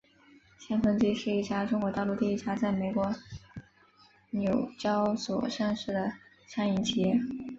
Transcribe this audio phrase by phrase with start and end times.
[0.57, 3.13] 乡村基是一家中国大陆第一家在美国
[4.31, 6.11] 纽交所上市的
[6.47, 7.19] 餐饮企业。